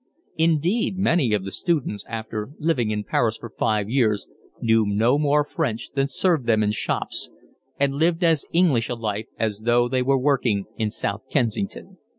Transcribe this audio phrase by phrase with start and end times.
[0.35, 4.27] Indeed, many of the students after living in Paris for five years
[4.59, 7.29] knew no more French than served them in shops
[7.79, 11.99] and lived as English a life as though they were working in South Kensington.